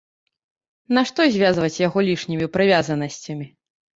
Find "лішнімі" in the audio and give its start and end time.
2.09-2.45